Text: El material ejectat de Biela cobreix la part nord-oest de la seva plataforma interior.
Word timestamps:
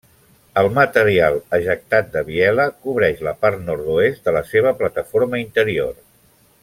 El 0.59 0.69
material 0.77 1.35
ejectat 1.57 2.09
de 2.15 2.23
Biela 2.29 2.65
cobreix 2.87 3.21
la 3.29 3.35
part 3.45 3.63
nord-oest 3.69 4.31
de 4.31 4.35
la 4.39 4.43
seva 4.55 4.73
plataforma 4.81 5.43
interior. 5.45 5.95